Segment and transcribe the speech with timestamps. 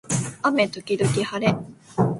[0.41, 1.53] 雨時々はれ